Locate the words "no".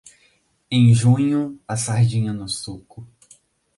2.33-2.49